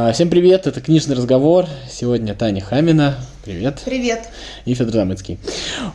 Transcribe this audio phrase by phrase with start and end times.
[0.00, 1.66] А, всем привет, это книжный разговор.
[1.90, 3.16] Сегодня Таня Хамина.
[3.44, 3.82] Привет.
[3.84, 4.28] Привет.
[4.64, 5.40] И Федор Замыцкий.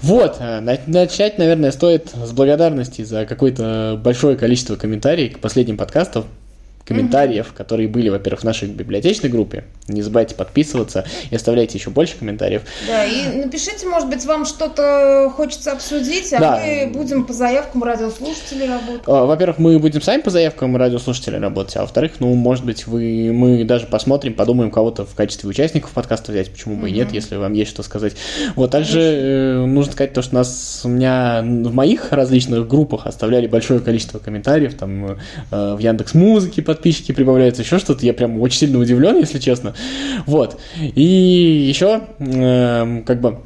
[0.01, 6.25] Вот, э, начать, наверное, стоит с благодарности за какое-то большое количество комментариев к последним подкастам
[6.85, 7.55] комментариев, угу.
[7.55, 9.65] которые были, во-первых, в нашей библиотечной группе.
[9.87, 12.63] Не забывайте подписываться и оставляйте еще больше комментариев.
[12.87, 16.61] Да, и напишите, может быть, вам что-то хочется обсудить, а да.
[16.61, 19.03] мы будем по заявкам радиослушателей работать.
[19.07, 23.31] А, во-первых, мы будем сами по заявкам радиослушателей работать, а во-вторых, ну, может быть, вы,
[23.33, 26.87] мы даже посмотрим, подумаем, кого-то в качестве участников подкаста взять, почему бы угу.
[26.87, 28.13] и нет, если вам есть что сказать.
[28.55, 33.47] Вот, также э, нужно сказать то, что нас, у меня в моих различных группах оставляли
[33.47, 35.17] большое количество комментариев, там,
[35.51, 38.05] э, в Яндекс Музыке, подписчики прибавляются, еще что-то.
[38.05, 39.75] Я прям очень сильно удивлен, если честно.
[40.25, 40.59] Вот.
[40.79, 41.03] И
[41.69, 43.39] еще, э, как бы,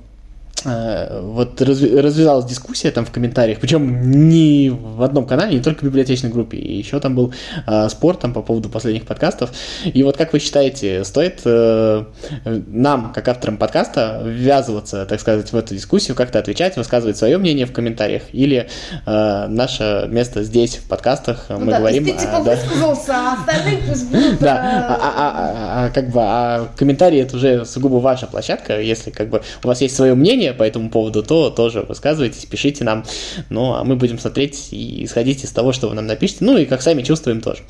[0.67, 5.83] Э, вот развязалась дискуссия там в комментариях, причем не в одном канале, не только в
[5.83, 7.33] библиотечной группе, и еще там был
[7.65, 9.51] э, спор там по поводу последних подкастов.
[9.85, 12.03] И вот как вы считаете, стоит э,
[12.45, 17.65] нам, как авторам подкаста, ввязываться, так сказать, в эту дискуссию, как-то отвечать, высказывать свое мнение
[17.65, 18.67] в комментариях, или
[19.05, 22.03] э, наше место здесь в подкастах ну, мы да, говорим...
[22.03, 24.39] Ты типа да, высказался, а остальные пусть будут...
[24.47, 29.11] Да, а, а, а, а, как бы, а комментарии это уже сугубо ваша площадка, если
[29.11, 33.05] как бы у вас есть свое мнение по этому поводу, то тоже высказывайтесь, пишите нам.
[33.49, 36.43] Ну, а мы будем смотреть и исходить из того, что вы нам напишите.
[36.43, 37.61] Ну, и как сами чувствуем тоже.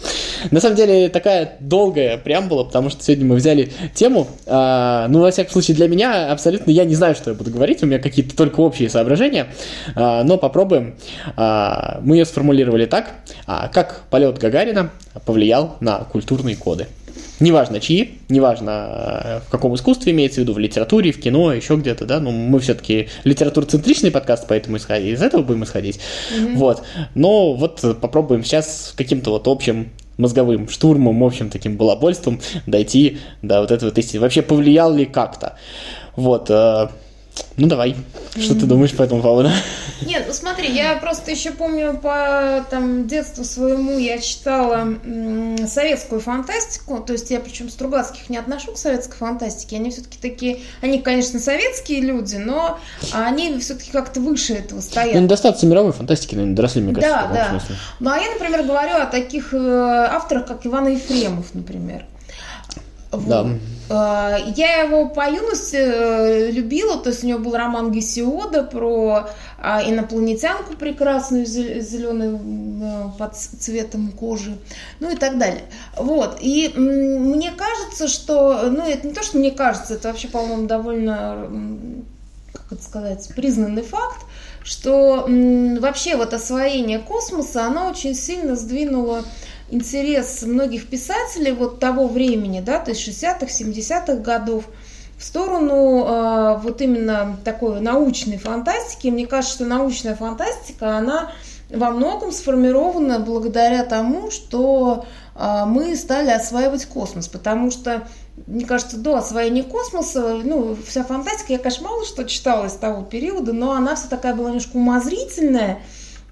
[0.52, 4.27] На самом деле, такая долгая преамбула, потому что сегодня мы взяли тему.
[4.45, 7.83] А, ну, во всяком случае, для меня абсолютно я не знаю, что я буду говорить.
[7.83, 9.47] У меня какие-то только общие соображения.
[9.95, 10.95] А, но попробуем.
[11.35, 13.13] А, мы ее сформулировали так.
[13.45, 14.91] А, как полет Гагарина
[15.25, 16.88] повлиял на культурные коды.
[17.39, 21.75] Неважно чьи, неважно э, в каком искусстве имеется в виду, в литературе, в кино, еще
[21.75, 25.99] где-то, да, ну мы все-таки литературоцентричный подкаст, поэтому исходить, из этого будем исходить.
[25.99, 26.55] Mm-hmm.
[26.55, 26.83] Вот.
[27.13, 33.71] Но вот попробуем сейчас каким-то вот общим мозговым штурмом, общим таким балабольством дойти до вот
[33.71, 34.21] этого истины.
[34.21, 35.58] Вообще повлиял ли как-то?
[36.15, 36.49] Вот.
[36.49, 36.88] Э,
[37.55, 37.95] ну давай,
[38.39, 39.49] что ты думаешь по этому поводу?
[40.05, 44.87] Нет, ну смотри, я просто еще помню по там детству своему я читала
[45.67, 50.59] советскую фантастику, то есть я причем Стругацких не отношу к советской фантастике, они все-таки такие,
[50.81, 52.80] они, конечно, советские люди, но
[53.11, 55.15] они все-таки как-то выше этого стоят.
[55.15, 57.30] Ну, недостаточно мировой фантастики, наверное, доросли, мне кажется.
[57.33, 57.61] Да, да.
[57.99, 62.05] Ну а я, например, говорю о таких э, авторах, как Иван Ефремов, например.
[63.11, 63.27] Вот.
[63.27, 63.48] Да.
[63.89, 69.30] А, я его по юности э, любила, то есть у него был роман Гесиода про
[69.58, 72.39] а, инопланетянку прекрасную, зеленую
[72.83, 74.58] э, под цветом кожи,
[74.99, 75.64] ну и так далее.
[75.95, 80.67] Вот, и мне кажется, что, ну это не то, что мне кажется, это вообще, по-моему,
[80.67, 81.49] довольно,
[82.52, 84.25] как это сказать, признанный факт,
[84.64, 85.25] что
[85.80, 89.23] вообще вот освоение космоса, оно очень сильно сдвинуло
[89.70, 94.66] интерес многих писателей вот того времени, да, то есть 60-х, 70-х годов,
[95.17, 99.08] в сторону э, вот именно такой научной фантастики.
[99.08, 101.32] Мне кажется, что научная фантастика, она
[101.72, 105.05] во многом сформирована благодаря тому, что
[105.36, 108.08] э, мы стали осваивать космос, потому что
[108.45, 113.02] мне кажется, до освоения космоса, ну, вся фантастика, я, конечно, мало что читала из того
[113.02, 115.80] периода, но она вся такая была немножко умозрительная,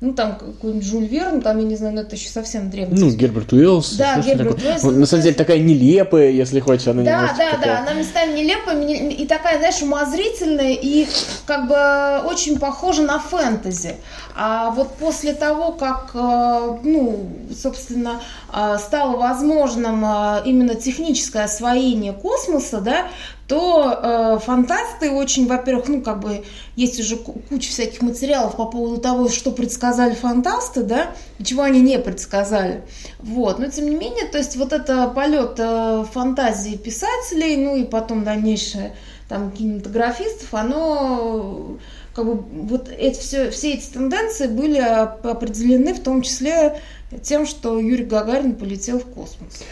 [0.01, 2.99] ну, там какой-нибудь Жюль Верн, там, я не знаю, но это еще совсем древний.
[2.99, 3.93] Ну, Герберт Уиллс.
[3.93, 4.83] Да, Герберт Уиллс.
[4.83, 7.59] Ну, на самом деле, такая нелепая, если хочешь, она Да, да, такая...
[7.61, 8.75] да, она местами нелепая
[9.09, 11.07] и такая, знаешь, умозрительная и
[11.45, 13.95] как бы очень похожа на фэнтези.
[14.35, 18.21] А вот после того, как, э, ну, собственно,
[18.53, 23.07] э, стало возможным э, именно техническое освоение космоса, да,
[23.47, 23.99] то
[24.37, 26.43] э, фантасты очень, во-первых, ну, как бы,
[26.75, 31.79] есть уже куча всяких материалов по поводу того, что предсказали фантасты, да, и чего они
[31.81, 32.81] не предсказали.
[33.19, 37.83] Вот, но тем не менее, то есть вот это полет э, фантазии писателей, ну, и
[37.83, 38.95] потом дальнейшее
[39.29, 41.77] там кинематографистов, оно
[42.15, 46.79] как бы вот это все, все эти тенденции были определены в том числе
[47.21, 49.63] тем, что Юрий Гагарин полетел в космос.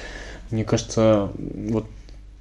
[0.52, 1.86] Мне кажется, вот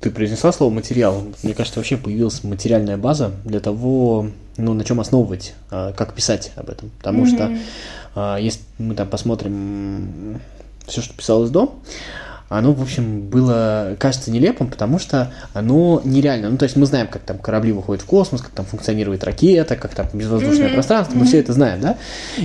[0.02, 1.22] ты произнесла слово материал.
[1.44, 4.26] Мне кажется, вообще появилась материальная база для того,
[4.56, 6.90] ну, на чем основывать, а, как писать об этом.
[6.98, 7.34] Потому mm-hmm.
[7.34, 7.58] что
[8.16, 10.40] а, если мы там посмотрим
[10.88, 11.78] все, что писалось до,
[12.48, 16.50] оно, в общем, было, кажется нелепым, потому что оно нереально.
[16.50, 19.76] Ну, то есть мы знаем, как там корабли выходят в космос, как там функционирует ракета,
[19.76, 20.74] как там безвоздушное mm-hmm.
[20.74, 21.28] пространство, мы mm-hmm.
[21.28, 21.96] все это знаем, да?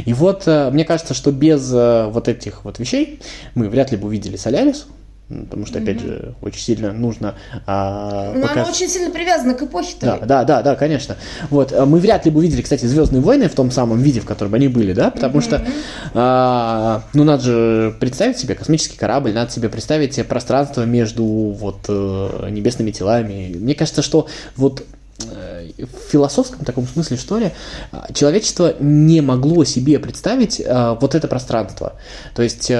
[0.05, 3.19] И вот э, мне кажется, что без э, вот этих вот вещей
[3.55, 4.85] мы вряд ли бы увидели Солярис,
[5.29, 6.07] потому что, опять mm-hmm.
[6.07, 7.35] же, очень сильно нужно...
[7.65, 8.57] А, ну, показ...
[8.57, 11.17] она очень сильно привязана к эпохе Да, да, да, да, конечно.
[11.49, 14.25] Вот, а мы вряд ли бы увидели, кстати, «Звездные войны» в том самом виде, в
[14.25, 15.41] котором они были, да, потому mm-hmm.
[15.41, 15.65] что,
[16.13, 22.47] а, ну, надо же представить себе космический корабль, надо себе представить пространство между вот э,
[22.49, 23.53] небесными телами.
[23.57, 24.85] Мне кажется, что вот
[25.25, 27.51] э, в философском таком смысле, что ли,
[28.13, 31.93] человечество не могло себе представить э, вот это пространство.
[32.33, 32.71] То есть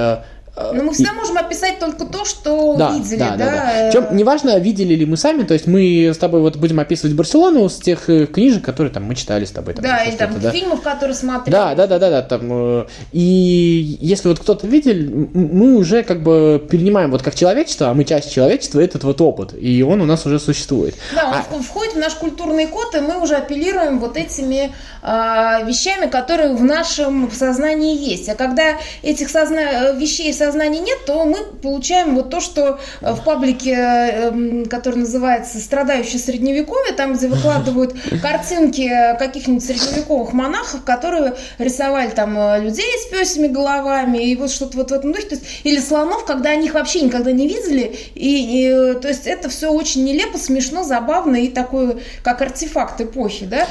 [0.58, 1.14] но ну, мы всегда и...
[1.14, 3.30] можем описать только то, что да, видели, да?
[3.30, 3.50] да, да.
[3.50, 3.90] да.
[3.90, 7.68] Причем неважно, видели ли мы сами, то есть мы с тобой вот будем описывать Барселону
[7.68, 9.74] с тех э, книжек, которые там мы читали с тобой.
[9.74, 10.50] Там, да, и там да.
[10.50, 11.54] фильмов, которые смотрели.
[11.54, 12.22] Да, да, да, да, да.
[12.22, 17.88] Там, э, и если вот кто-то видел, мы уже как бы перенимаем вот как человечество,
[17.88, 20.94] а мы часть человечества, этот вот опыт, и он у нас уже существует.
[21.14, 21.62] Да, он а...
[21.62, 24.72] входит в наш культурный код, и мы уже апеллируем вот этими
[25.02, 28.28] э, вещами, которые в нашем сознании есть.
[28.28, 29.92] А когда этих созна...
[29.92, 34.96] вещей в сознании нет, то мы получаем вот то, что э, в паблике, эм, который
[34.96, 42.90] называется «Страдающий средневековье», там, где выкладывают картинки каких-нибудь средневековых монахов, которые рисовали там э, людей
[42.98, 46.50] с песями головами, и вот что-то вот в этом духе, то есть, или слонов, когда
[46.50, 50.84] они их вообще никогда не видели, и, и то есть это все очень нелепо, смешно,
[50.84, 53.66] забавно и такое, как артефакт эпохи, да,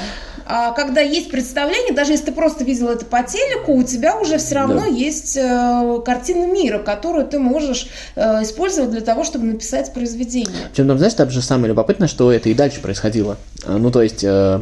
[0.74, 4.54] когда есть представление, даже если ты просто видел это по телеку, у тебя уже все
[4.54, 4.86] равно да.
[4.86, 10.68] есть э, картина мира, которую ты можешь э, использовать для того, чтобы написать произведение.
[10.70, 13.36] Причем там, знаешь, там же самое любопытное, что это и дальше происходило.
[13.64, 14.60] А, ну, то есть, э,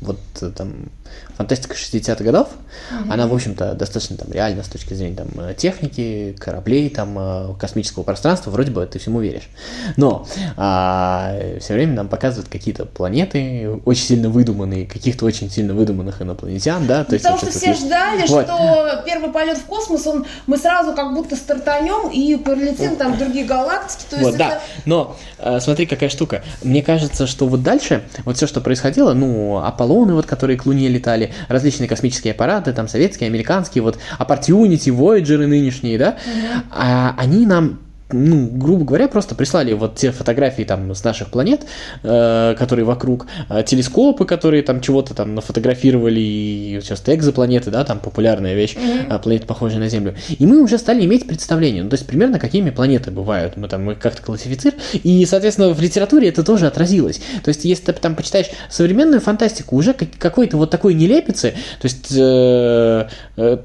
[0.00, 0.18] вот
[0.56, 0.90] там
[1.36, 2.48] фантастика 60-х годов,
[2.90, 3.12] угу.
[3.12, 7.54] она, в общем-то, достаточно там реальна с точки зрения там, э, техники, кораблей, там, э,
[7.58, 9.48] космического пространства, вроде бы ты всему веришь.
[9.96, 10.26] Но
[10.56, 16.86] а, все время нам показывают какие-то планеты очень сильно выдуманные, каких-то очень сильно выдуманных инопланетян,
[16.86, 17.04] да?
[17.04, 18.44] То есть, Потому что все ждали, вот.
[18.44, 23.18] что первый полет в космос, он, мы сразу как будто стартанем и полетим там в
[23.18, 24.04] другие галактики.
[24.10, 24.38] То есть вот, это...
[24.38, 26.42] да, но э, смотри, какая штука.
[26.62, 30.88] Мне кажется, что вот дальше, вот все, что происходило, ну, Аполлоны, вот, которые к Луне
[31.00, 36.62] летали, различные космические аппараты, там советские, американские, вот Opportunity, Voyager нынешние, да, mm-hmm.
[36.70, 37.80] а, они нам
[38.12, 41.62] ну, грубо говоря, просто прислали вот те фотографии там с наших планет,
[42.02, 47.98] э, которые вокруг, э, телескопы, которые там чего-то там нафотографировали, и сейчас экзопланеты, да, там
[47.98, 49.14] популярная вещь, mm-hmm.
[49.14, 50.14] э, планеты, похожие на Землю.
[50.28, 53.84] И мы уже стали иметь представление, ну, то есть примерно какими планеты бывают, мы там
[53.84, 57.20] мы как-то классифицируем, и, соответственно, в литературе это тоже отразилось.
[57.42, 62.12] То есть, если ты там почитаешь современную фантастику, уже какой-то вот такой нелепицы, то есть
[62.16, 63.58] э, э,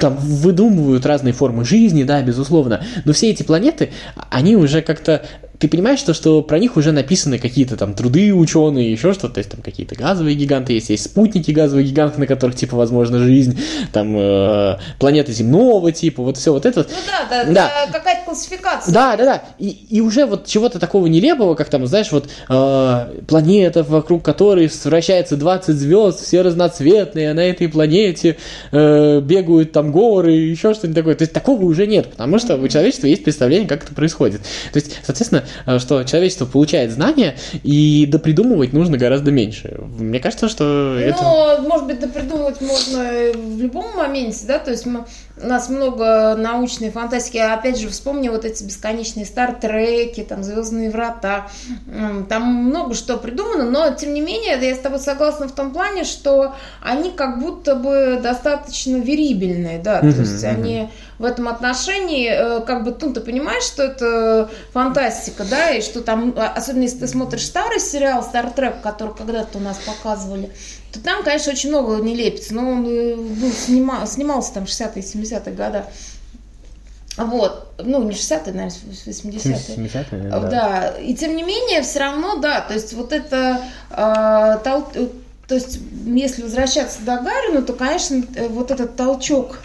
[0.00, 3.90] там выдумывают разные формы жизни, да, безусловно, но все эти планеты,
[4.30, 5.24] они уже как-то
[5.58, 9.38] ты понимаешь, что, что про них уже написаны какие-то там труды ученые, еще что-то, то
[9.38, 13.58] есть там какие-то газовые гиганты есть, есть спутники газовых гигантов, на которых типа возможна жизнь,
[13.92, 16.80] там э, планеты земного типа, вот все вот это.
[16.80, 17.70] Ну да, да, да.
[17.92, 18.92] какая-то классификация.
[18.92, 19.42] Да, да, да.
[19.58, 24.70] И, и уже вот чего-то такого нелепого, как там, знаешь, вот э, планета, вокруг которой
[24.84, 28.36] вращается 20 звезд, все разноцветные, а на этой планете
[28.72, 31.14] э, бегают там горы, еще что-нибудь такое.
[31.14, 34.40] То есть такого уже нет, потому что у человечества есть представление, как это происходит.
[34.72, 39.80] То есть, соответственно, Э, что человечество получает знания, и допридумывать нужно гораздо меньше.
[39.98, 41.18] Мне кажется, что ну, это...
[41.22, 45.04] Ну, может быть, допридумывать можно в любом моменте, да, то есть мы,
[45.42, 51.48] у нас много научной фантастики, опять же, вспомни вот эти бесконечные стартреки, там, Звездные врата,
[52.28, 56.04] там много что придумано, но, тем не менее, я с тобой согласна в том плане,
[56.04, 60.88] что они как будто бы достаточно верибельные, да, то есть они
[61.18, 66.00] в этом отношении, э, как бы, ну, ты понимаешь, что это фантастика, да, и что
[66.00, 70.50] там, а, особенно если ты смотришь старый сериал Trek, который когда-то у нас показывали,
[70.94, 75.52] то там, конечно, очень много нелепицы, но он э, был, снимал, снимался там 60-е, 70-е
[75.52, 75.84] годы.
[77.16, 79.86] Вот, ну, не 60-е, наверное, 80-е.
[79.86, 80.40] 70-е, да.
[80.40, 83.60] Да, и тем не менее, все равно, да, то есть вот это,
[83.90, 83.96] э,
[84.64, 85.12] тол-
[85.48, 89.58] то есть если возвращаться до Гарина, то, конечно, вот этот толчок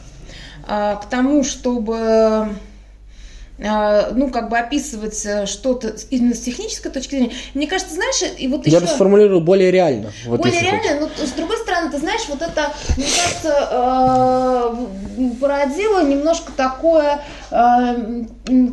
[0.67, 2.49] а, к тому, чтобы а,
[3.59, 7.31] ну, как бы описывать э, что-то именно с технической точки зрения.
[7.53, 8.85] Мне кажется, знаешь, и вот Я еще...
[8.85, 10.13] бы сформулировал более реально.
[10.25, 16.03] Вот более реально, но с другой стороны, ты знаешь, вот это, мне кажется, э, породило
[16.03, 18.25] немножко такое, э,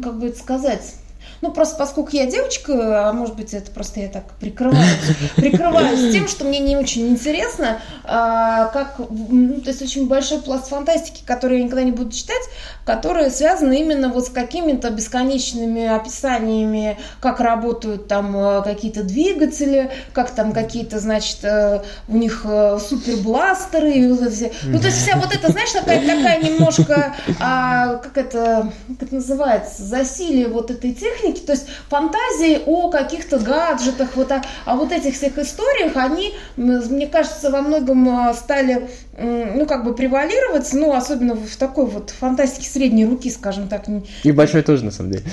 [0.02, 0.94] как бы это сказать,
[1.42, 4.98] Ну, просто поскольку я девочка, а может быть, это просто я так прикрываюсь,
[5.36, 10.68] прикрываюсь тем, что мне не очень интересно, а, как, ну, то есть очень большой пласт
[10.68, 12.42] фантастики, который я никогда не буду читать,
[12.86, 20.30] которые связаны именно вот с какими-то бесконечными описаниями, как работают там э, какие-то двигатели, как
[20.30, 24.52] там какие-то, значит, э, у них э, супербластеры, и вот все.
[24.62, 29.14] Ну, то есть вся вот это, знаешь, такая, такая немножко, а, как это, как это
[29.16, 34.92] называется, засилие вот этой техники, то есть фантазии о каких-то гаджетах, вот о, о вот
[34.92, 41.34] этих всех историях, они, мне кажется, во многом стали, ну, как бы превалировать, ну, особенно
[41.34, 42.10] в такой вот
[42.46, 43.84] фантастике средней руки, скажем так.
[44.22, 45.24] И большой тоже, на самом деле.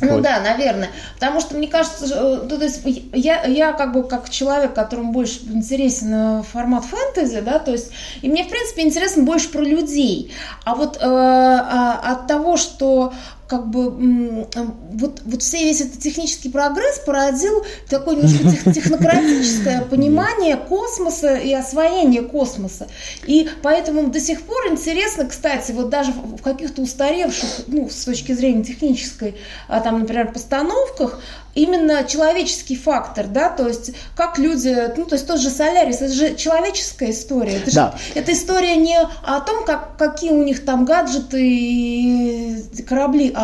[0.00, 0.22] Ну вот.
[0.22, 0.90] да, наверное.
[1.14, 5.12] Потому что, мне кажется, э, ну, то есть я, я как бы как человек, которому
[5.12, 9.62] больше интересен э, формат фэнтези, да, то есть, и мне, в принципе, интересно больше про
[9.62, 10.32] людей.
[10.64, 13.12] А вот э, а, от того, что
[13.52, 14.46] как бы
[14.92, 22.22] вот, вот все весь этот технический прогресс породил такое немножко технократическое понимание космоса и освоение
[22.22, 22.88] космоса.
[23.26, 28.32] И поэтому до сих пор интересно, кстати, вот даже в каких-то устаревших, ну, с точки
[28.32, 29.34] зрения технической,
[29.68, 31.20] а, там, например, постановках,
[31.54, 36.12] именно человеческий фактор, да, то есть как люди, ну, то есть тот же Солярис, это
[36.12, 37.56] же человеческая история.
[37.56, 37.90] Это, да.
[37.90, 43.41] же, это история не о том, как, какие у них там гаджеты и корабли, а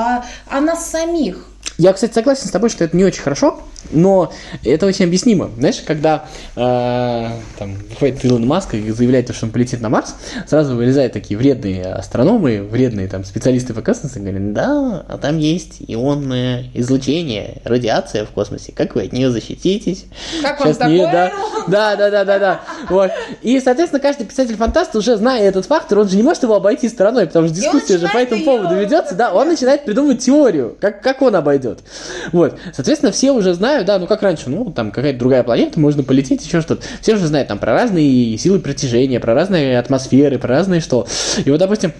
[0.48, 1.44] о нас самих.
[1.76, 3.60] Я, кстати, согласен с тобой, что это не очень хорошо,
[3.90, 4.32] но
[4.64, 5.50] это очень объяснимо.
[5.56, 10.14] Знаешь, когда э, там выходит Илон Маск и заявляет, что он полетит на Марс,
[10.46, 15.38] сразу вылезают такие вредные астрономы, вредные там специалисты по космосу и говорят, да, а там
[15.38, 20.06] есть ионное излучение, радиация в космосе, как вы от нее защититесь?
[20.42, 21.32] Как Сейчас вам не, такое?
[21.68, 22.60] Да, да, да, да, да.
[22.88, 23.10] Вот.
[23.42, 27.26] И, соответственно, каждый писатель-фантаст, уже зная этот фактор, он же не может его обойти стороной,
[27.26, 31.22] потому что дискуссия же по этому поводу ведется, да, он начинает придумывать теорию, как, как
[31.22, 31.80] он обойдет.
[32.32, 32.58] Вот.
[32.74, 36.02] Соответственно, все уже знают, знаю, да, ну как раньше, ну там какая-то другая планета, можно
[36.02, 36.82] полететь, еще что-то.
[37.02, 41.06] Все же знают там про разные силы притяжения, про разные атмосферы, про разные что.
[41.44, 41.92] И вот, допустим,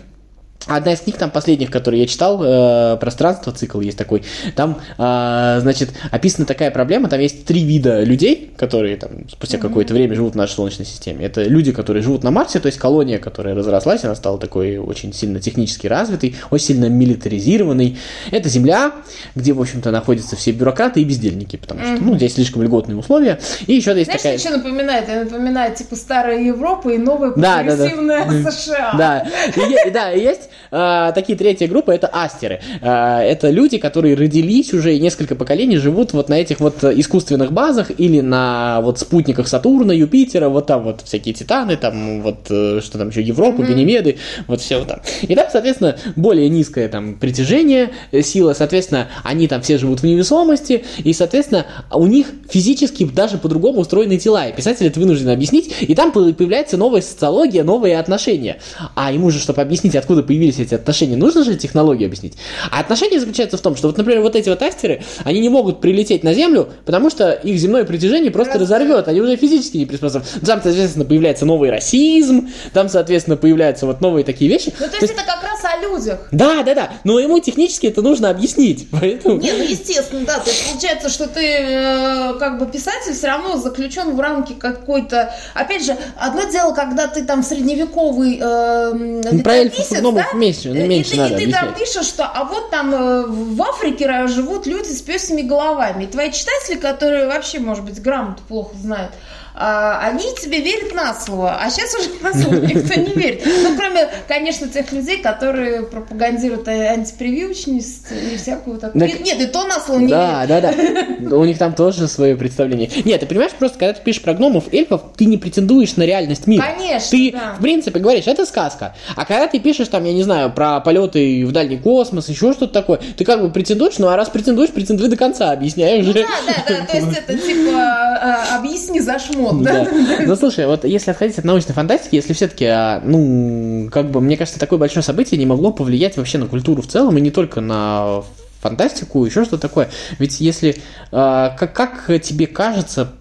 [0.69, 4.23] Одна из книг там последних, которые я читал, э, пространство цикл есть такой.
[4.55, 7.09] Там, э, значит, описана такая проблема.
[7.09, 9.61] Там есть три вида людей, которые там спустя mm-hmm.
[9.63, 11.25] какое-то время живут в нашей Солнечной системе.
[11.25, 15.13] Это люди, которые живут на Марсе, то есть колония, которая разрослась, она стала такой очень
[15.13, 17.97] сильно технически развитой, очень сильно милитаризированной.
[18.31, 18.93] Это Земля,
[19.35, 22.03] где, в общем-то, находятся все бюрократы и бездельники, потому что, mm-hmm.
[22.03, 23.41] ну, здесь слишком льготные условия.
[23.67, 24.39] И еще есть Знаешь, такая...
[24.39, 25.09] что напоминает?
[25.09, 28.51] Это напоминает, типа, старая Европа и новая прогрессивная да, да, да.
[28.51, 28.95] США.
[28.99, 32.61] Да, и, да, есть э, такие третья группа, это астеры.
[32.81, 37.53] Э, это люди, которые родились уже и несколько поколений живут вот на этих вот искусственных
[37.53, 42.81] базах или на вот спутниках Сатурна, Юпитера, вот там вот всякие титаны, там вот э,
[42.83, 43.67] что там еще, Европа, mm-hmm.
[43.67, 45.01] Ганимеды, вот все вот там.
[45.23, 50.05] И там, соответственно, более низкое там притяжение, э, сила, соответственно, они там все живут в
[50.05, 55.75] невесомости, и, соответственно, у них физически даже по-другому устроены тела, и писатель это вынужден объяснить,
[55.81, 58.59] и там появляется новая социология, новые отношения.
[58.95, 62.35] А ему же, чтобы объяснить, откуда появились появились эти отношения, нужно же технологию объяснить.
[62.71, 65.81] А отношения заключаются в том, что вот, например, вот эти вот астеры, они не могут
[65.81, 68.63] прилететь на Землю, потому что их земное притяжение просто Раз...
[68.63, 70.29] разорвет, они уже физически не приспособлены.
[70.47, 74.73] Там, соответственно, появляется новый расизм, там, соответственно, появляются вот новые такие вещи.
[74.79, 76.29] Ну, то, то есть, это как раз о людях.
[76.31, 79.41] Да, да, да, но ему технически это нужно объяснить, поэтому...
[79.41, 83.57] Не, ну, естественно, да, то есть получается, что ты, э, как бы, писатель все равно
[83.57, 85.35] заключен в рамки какой-то...
[85.55, 90.28] Опять же, одно дело, когда ты там средневековый э, Про эльфов да?
[90.35, 93.63] Меньше, ну, меньше и, надо и ты там пишешь, что а вот там э, в
[93.63, 96.05] Африке живут люди с песыми головами.
[96.05, 99.13] И твои читатели, которые вообще, может быть, грамоту плохо знают,
[99.61, 103.43] а, они тебе верят на слово, а сейчас уже на слово никто не верит.
[103.45, 109.09] Ну, кроме, конечно, тех людей, которые пропагандируют антипрививочность и всякую такую.
[109.09, 109.21] Так...
[109.21, 110.63] Нет, и то на слово не да, верят.
[110.63, 111.37] Да, да, да.
[111.37, 112.89] У них там тоже свое представление.
[113.05, 116.47] Нет, ты понимаешь, просто когда ты пишешь про гномов, эльфов, ты не претендуешь на реальность
[116.47, 116.65] мира.
[116.77, 117.55] Конечно, Ты, да.
[117.59, 118.95] в принципе, говоришь, это сказка.
[119.17, 122.73] А когда ты пишешь там, я не знаю, про полеты в дальний космос, еще что-то
[122.73, 126.21] такое, ты как бы претендуешь, ну а раз претендуешь, претендуй до конца, объясняешь ну, Да,
[126.47, 129.89] да, да, то есть это типа а, объясни за шмот вот, да?
[130.27, 134.37] Ну, слушай, вот если отходить от научной фантастики, если все-таки, а, ну, как бы, мне
[134.37, 137.61] кажется, такое большое событие не могло повлиять вообще на культуру в целом, и не только
[137.61, 138.23] на
[138.61, 139.89] фантастику, еще что-то такое.
[140.19, 140.77] Ведь если, э,
[141.13, 143.13] как, как тебе кажется,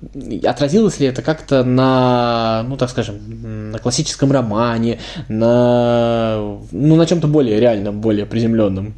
[0.43, 7.27] отразилось ли это как-то на, ну так скажем, на классическом романе, на, ну на чем-то
[7.27, 8.95] более реальном, более приземленном?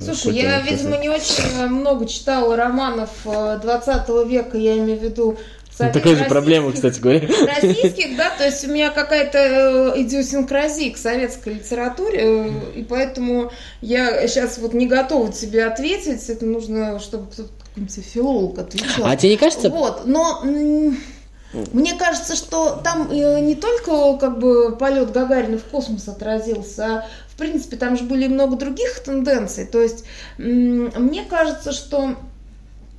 [0.00, 5.38] Слушай, я, видимо, не очень много читала романов 20 века, я имею в виду
[5.78, 7.28] такая же проблема, кстати говоря.
[7.28, 13.52] Российских, да, то есть у меня какая-то э, идиосинкразия к советской литературе, э, и поэтому
[13.80, 19.06] я сейчас вот не готова тебе ответить, это нужно, чтобы кто-то какой-нибудь филолог отвечал.
[19.06, 19.70] А тебе не кажется?
[19.70, 20.42] Вот, но
[21.72, 27.06] мне кажется, что там э, не только как бы полет Гагарина в космос отразился, а
[27.28, 29.64] в принципе там же были много других тенденций.
[29.64, 30.04] То есть
[30.36, 32.16] мне кажется, что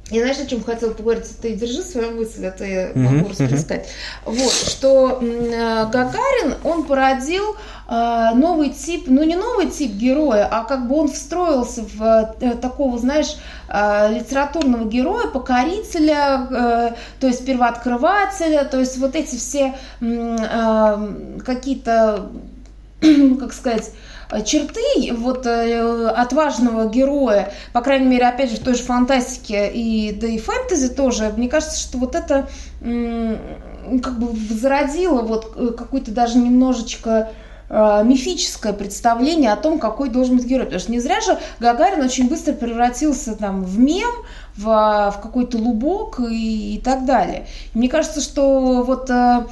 [0.09, 1.25] я знаешь, о чем хотела поговорить?
[1.41, 3.87] Ты держи свою мысль, а то я могу uh-huh, расплескать.
[4.25, 4.33] Uh-huh.
[4.33, 7.55] Вот, что э, Гагарин, он породил
[7.87, 12.55] э, новый тип, ну не новый тип героя, а как бы он встроился в э,
[12.55, 13.37] такого, знаешь,
[13.67, 22.31] э, литературного героя, покорителя, э, то есть первооткрывателя, то есть вот эти все э, какие-то,
[23.39, 23.91] как сказать,
[24.45, 30.11] черты вот э, отважного героя, по крайней мере, опять же, в той же фантастике и
[30.11, 32.47] да и фэнтези тоже, мне кажется, что вот это
[32.81, 37.31] как бы зародило вот э, какой-то даже немножечко
[37.69, 40.65] э, мифическое представление о том, какой должен быть герой.
[40.65, 44.11] Потому что не зря же Гагарин очень быстро превратился там в мем,
[44.59, 47.47] в, в какой-то лубок и, и так далее.
[47.73, 49.45] Мне кажется, что вот э,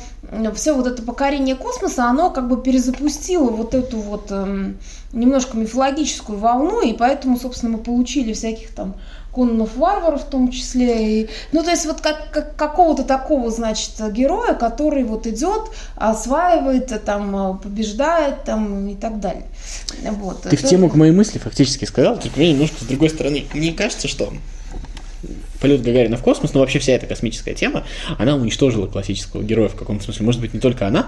[0.54, 4.74] все вот это покорение космоса, оно как бы перезапустило вот эту вот э,
[5.14, 8.96] немножко мифологическую волну, и поэтому, собственно, мы получили всяких там
[9.32, 11.22] конных варваров в том числе.
[11.22, 16.92] И, ну, то есть вот как, как, какого-то такого, значит, героя, который вот идет, осваивает,
[17.06, 19.46] там, побеждает там, и так далее.
[20.02, 20.42] Вот.
[20.42, 20.58] Ты Это...
[20.58, 23.46] в тему к моей мысли фактически сказал, только немножко с другой стороны.
[23.54, 24.34] Мне кажется, что
[25.24, 25.47] Yeah.
[25.60, 27.84] Полет Гагарина в космос, но вообще вся эта космическая тема,
[28.18, 30.26] она уничтожила классического героя в каком-то смысле.
[30.26, 31.08] Может быть, не только она.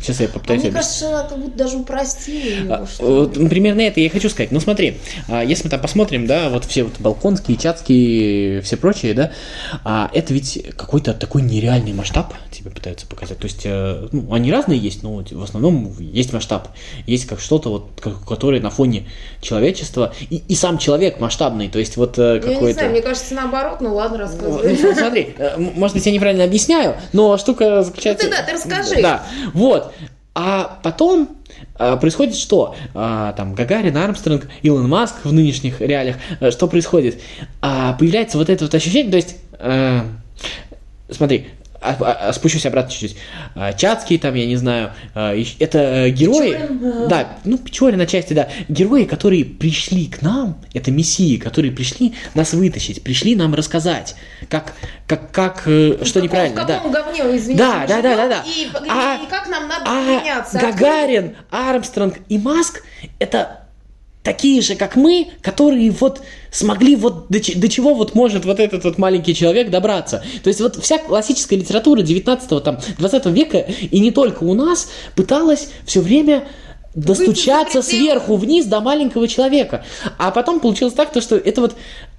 [0.00, 2.74] Сейчас я попытаюсь а мне кажется, она как будто даже упростила его.
[2.74, 4.52] А, вот, примерно это я и хочу сказать.
[4.52, 9.14] Ну, смотри, а, если мы там посмотрим, да, вот все вот балконские, чатские, все прочие,
[9.14, 9.32] да,
[9.84, 13.38] а, это ведь какой-то такой нереальный масштаб тебе пытаются показать.
[13.38, 16.68] То есть, э, ну, они разные есть, но в основном есть масштаб.
[17.06, 19.08] Есть как что-то, вот, которое на фоне
[19.40, 22.48] человечества, и, и сам человек масштабный, то есть вот какой-то...
[22.48, 24.78] Э, я не знаю, мне кажется, наоборот, ну ладно, рассказывай.
[24.80, 28.24] Ну, смотри, э, может быть, я неправильно объясняю, но штука заключается...
[28.24, 29.02] Ну ты да, ты расскажи.
[29.02, 29.22] Да,
[29.52, 29.92] вот.
[30.34, 31.36] А потом
[31.76, 32.74] а, происходит что?
[32.94, 36.16] А, там Гагарин, Армстронг, Илон Маск в нынешних реалиях.
[36.40, 37.20] А, что происходит?
[37.60, 39.36] А, появляется вот это вот ощущение, то есть...
[41.10, 41.48] Смотри,
[42.32, 43.16] спущусь обратно чуть-чуть.
[43.76, 46.52] Чацкий, там, я не знаю, это э, герои...
[46.52, 48.48] Печорин, да, ну, Печорин на части, да.
[48.68, 54.14] Герои, которые пришли к нам, это мессии, которые пришли нас вытащить, пришли нам рассказать,
[54.48, 54.74] как,
[55.06, 57.02] как, как э, что каком, неправильно, в каком да.
[57.02, 58.44] говне, извините, да, да, да, да, да.
[58.46, 60.58] И, а, и как нам надо а меняться.
[60.58, 62.82] Гагарин, Армстронг и Маск
[63.18, 63.61] это
[64.22, 68.84] такие же, как мы, которые вот смогли вот до, до чего вот может вот этот
[68.84, 70.22] вот маленький человек добраться.
[70.42, 74.90] То есть вот вся классическая литература 19 там 20 века и не только у нас
[75.16, 76.44] пыталась все время
[76.94, 79.84] достучаться сверху вниз до маленького человека.
[80.18, 81.74] А потом получилось так, то, что это вот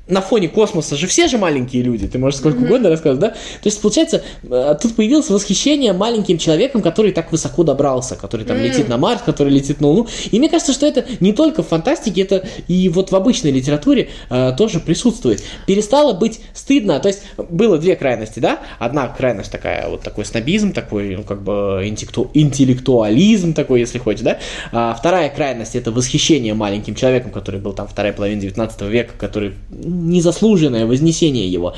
[0.07, 2.65] на фоне космоса же все же маленькие люди, ты можешь сколько mm-hmm.
[2.65, 3.29] угодно рассказывать, да?
[3.29, 8.57] То есть, получается, э, тут появилось восхищение маленьким человеком, который так высоко добрался, который там
[8.57, 8.67] mm-hmm.
[8.67, 10.07] летит на Марс, который летит на Луну.
[10.29, 14.09] И мне кажется, что это не только в фантастике, это и вот в обычной литературе
[14.29, 15.41] э, тоже присутствует.
[15.67, 18.59] Перестало быть стыдно, то есть было две крайности, да?
[18.79, 22.29] Одна крайность такая, вот такой снобизм, такой, ну, как бы интеллекту...
[22.33, 24.39] интеллектуализм такой, если хочешь, да?
[24.73, 29.53] А вторая крайность это восхищение маленьким человеком, который был там вторая половина 19 века, который
[29.93, 31.75] незаслуженное вознесение его.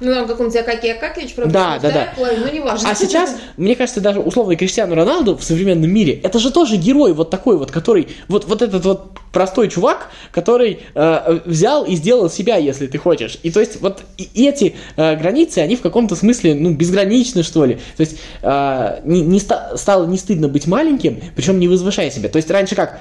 [0.00, 2.12] Ну, там как он тебя Акакий Акакевич, правда, да, да, да.
[2.16, 2.88] Половину, ну, не важно.
[2.90, 7.12] А сейчас, мне кажется, даже условный Криштиану Роналду в современном мире, это же тоже герой
[7.12, 12.30] вот такой вот, который, вот, вот этот вот простой чувак, который э, взял и сделал
[12.30, 13.38] себя, если ты хочешь.
[13.42, 17.64] И то есть вот и эти э, границы, они в каком-то смысле, ну, безграничны, что
[17.64, 17.74] ли.
[17.96, 22.28] То есть э, не, не ста- стало не стыдно быть маленьким, причем не возвышая себя.
[22.28, 23.00] То есть раньше как?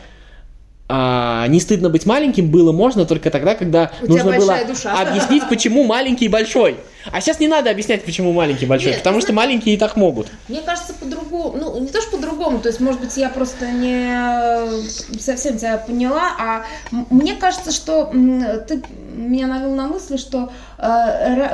[0.95, 4.93] А, не стыдно быть маленьким было можно только тогда, когда У нужно было душа.
[5.01, 6.77] объяснить, почему маленький и большой.
[7.11, 9.95] А сейчас не надо объяснять, почему маленький и большой, Нет, потому что маленькие и так
[9.95, 10.27] могут.
[10.47, 14.87] Мне кажется, по-другому, ну, не то, что по-другому, то есть, может быть, я просто не
[15.19, 18.11] совсем тебя поняла, а мне кажется, что
[18.67, 18.83] ты
[19.15, 20.72] меня навел на мысль, что э,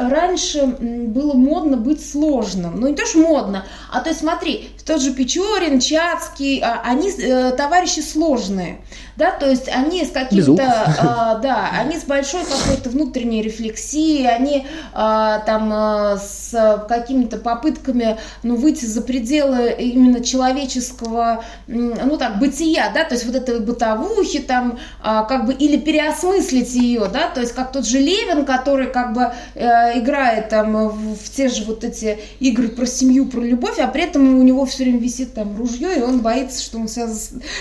[0.10, 2.80] раньше было модно быть сложным.
[2.80, 7.12] Ну, не то, что модно, а то есть, смотри, тот же Печорин, Чацкий, а, они
[7.12, 8.80] э, товарищи сложные
[9.20, 11.04] да, то есть они с каким-то, э,
[11.44, 18.56] да, они с большой какой-то внутренней рефлексией, они э, там э, с какими-то попытками, ну,
[18.56, 24.80] выйти за пределы именно человеческого, ну, так, бытия, да, то есть вот этой бытовухи там,
[25.04, 29.12] э, как бы, или переосмыслить ее, да, то есть как тот же Левин, который как
[29.12, 29.19] бы
[29.56, 34.04] э, играет там в, те же вот эти игры про семью, про любовь, а при
[34.04, 37.08] этом у него все время висит там ружье, и он боится, что он себя...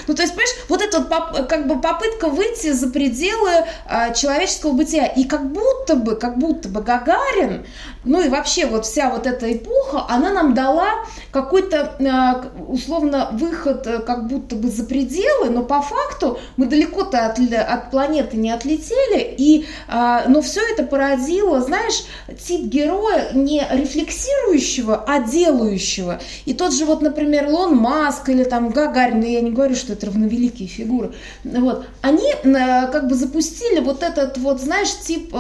[0.07, 3.51] Ну, то есть, понимаешь, вот эта вот как бы попытка выйти за пределы
[3.89, 7.65] э, человеческого бытия, и как будто бы, как будто бы Гагарин,
[8.05, 10.89] ну и вообще вот вся вот эта эпоха, она нам дала
[11.31, 17.27] какой-то э, условно выход э, как будто бы за пределы, но по факту мы далеко-то
[17.27, 22.05] от, от планеты не отлетели, и, э, но все это породило, знаешь,
[22.47, 26.21] тип героя не рефлексирующего, а делающего.
[26.45, 30.07] И тот же вот, например, Лон Маск или там Гагарин, я не говорю, что это
[30.07, 31.13] равновеликие фигуры,
[31.45, 35.35] вот, они как бы запустили вот этот вот, знаешь, тип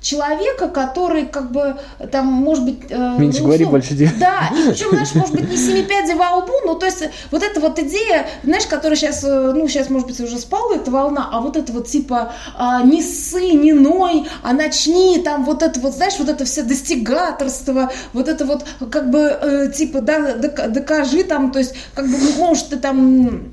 [0.00, 1.76] человека, который как бы
[2.12, 2.90] там, может быть...
[2.90, 4.12] Э, Меньше ну, говори, больше делай.
[4.18, 7.42] Да, и причем, знаешь, может быть, не семи пядей во лбу, ну, то есть вот
[7.42, 11.28] эта вот идея, знаешь, которая сейчас, э, ну, сейчас, может быть, уже спала эта волна,
[11.32, 15.78] а вот это вот типа а, не ссы, не ной, а начни, там вот это
[15.80, 21.24] вот, знаешь, вот это все достигаторство, вот это вот как бы э, типа, да, докажи
[21.24, 23.52] там, то есть как бы, может, ты там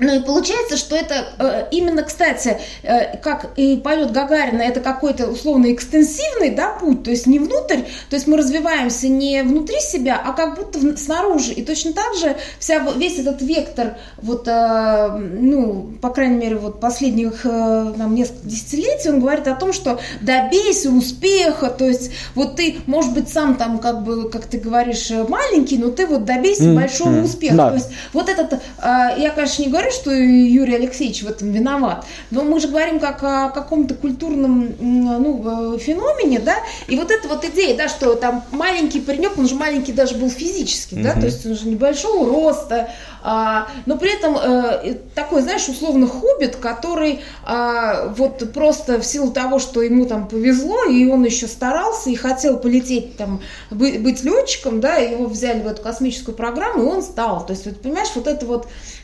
[0.00, 5.28] ну и получается, что это э, именно, кстати, э, как и полет Гагарина, это какой-то
[5.28, 10.20] условно экстенсивный да, путь, то есть не внутрь, то есть мы развиваемся не внутри себя,
[10.24, 11.52] а как будто снаружи.
[11.52, 16.80] И точно так же вся, весь этот вектор, вот, э, ну, по крайней мере, вот
[16.80, 22.76] последних там, несколько десятилетий, он говорит о том, что добейся успеха, то есть вот ты,
[22.86, 26.74] может быть, сам там, как бы, как ты говоришь, маленький, но ты вот добейся mm-hmm.
[26.74, 27.56] большого успеха.
[27.56, 27.68] Да.
[27.68, 32.06] То есть вот этот, я, конечно, не говорю, говорю, что Юрий Алексеевич в этом виноват,
[32.30, 36.56] но мы же говорим как о каком-то культурном ну, э, феномене, да,
[36.88, 40.30] и вот эта вот идея, да, что там маленький паренек, он же маленький даже был
[40.30, 41.02] физически, mm-hmm.
[41.02, 42.90] да, то есть он же небольшого роста,
[43.22, 44.82] а, но при этом а,
[45.14, 50.84] такой, знаешь, условно хоббит, который а, вот просто в силу того, что ему там повезло,
[50.84, 55.66] и он еще старался и хотел полететь там, быть, быть летчиком, да, его взяли в
[55.66, 57.44] эту космическую программу, и он стал.
[57.44, 58.99] То есть, вот, понимаешь, вот это вот Э,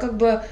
[0.00, 0.42] как бы...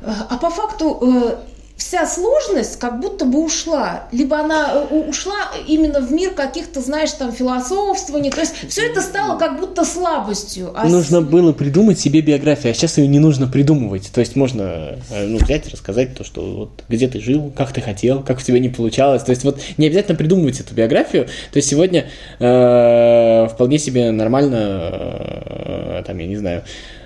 [0.00, 1.36] Э, а по факту э,
[1.76, 4.04] вся сложность как будто бы ушла.
[4.12, 5.34] Либо она ушла
[5.66, 8.30] именно в мир каких-то, знаешь, там, философствований.
[8.30, 10.72] То есть все это стало как будто слабостью.
[10.74, 11.24] А нужно с...
[11.24, 14.10] было придумать себе биографию, а сейчас ее не нужно придумывать.
[14.12, 18.22] То есть можно ну, взять, рассказать то, что вот где ты жил, как ты хотел,
[18.22, 19.22] как у тебя не получалось.
[19.22, 21.24] То есть вот не обязательно придумывать эту биографию.
[21.24, 22.06] То есть сегодня
[22.38, 27.03] э, вполне себе нормально, э, там, я не знаю, Э,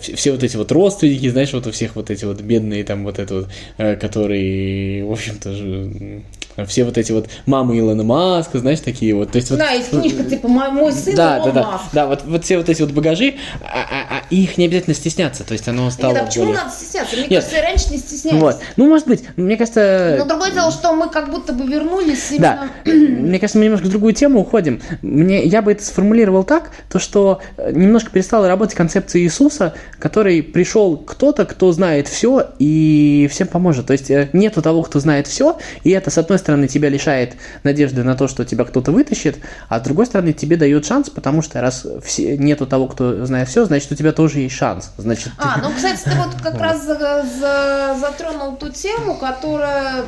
[0.00, 3.04] все, все вот эти вот родственники, знаешь, вот у всех вот эти вот бедные там
[3.04, 3.48] вот это вот,
[3.78, 6.22] э, которые, в общем-то, же,
[6.64, 9.32] все вот эти вот мамы Илона Маска, знаешь, такие вот.
[9.32, 12.44] То есть, вот, да, есть книжка типа «Мой сын да, да, да, да, вот, вот
[12.44, 15.90] все вот эти вот багажи, а, а, а их не обязательно стесняться, то есть оно
[15.90, 16.62] стало Нет, а почему более...
[16.62, 17.16] надо стесняться?
[17.16, 17.44] Мне Нет.
[17.44, 18.40] кажется, раньше не стеснялись.
[18.40, 18.56] Вот.
[18.76, 20.16] Ну, может быть, мне кажется...
[20.18, 22.70] Но другое дело, что мы как будто бы вернулись именно...
[22.84, 24.80] Да, мне кажется, мы немножко в другую тему уходим.
[25.02, 29.55] Мне, я бы это сформулировал так, то, что э, немножко перестала работать концепция Иисуса,
[29.98, 33.86] который пришел кто-то, кто знает все и всем поможет.
[33.86, 37.34] То есть э, нету того, кто знает все, и это, с одной стороны, тебя лишает
[37.62, 39.38] надежды на то, что тебя кто-то вытащит,
[39.68, 43.48] а с другой стороны, тебе дает шанс, потому что раз все, нету того, кто знает
[43.48, 44.92] все, значит, у тебя тоже есть шанс.
[44.96, 50.04] Значит, а, ну, кстати, ты вот как раз за, за, затронул ту тему, которая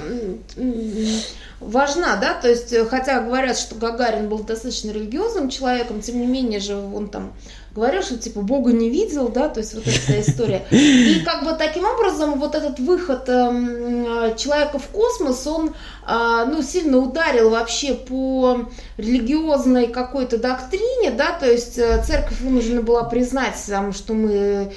[1.61, 6.61] важна, да, то есть, хотя говорят, что Гагарин был достаточно религиозным человеком, тем не менее
[6.61, 7.33] же он там
[7.75, 10.67] говорил, что типа Бога не видел, да, то есть вот эта история.
[10.71, 15.75] И как бы таким образом вот этот выход э, человека в космос, он
[16.07, 22.83] э, ну, сильно ударил вообще по религиозной какой-то доктрине, да, то есть э, церковь вынуждена
[22.83, 24.73] была признать, там, что мы,